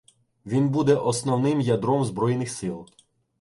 Він 0.45 0.69
буде 0.69 0.95
основним 0.95 1.61
ядром 1.61 2.05
збройних 2.05 2.49
сил. 2.49 2.85